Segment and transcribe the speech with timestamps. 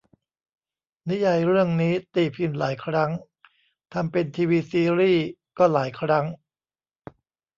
[1.09, 3.11] นิยายเรื่องนี้ตีพิมพ์หลายครั้ง
[3.93, 5.27] ทำเป็นทีวีซีรี่ส์
[5.57, 6.25] ก็หลายครั้ง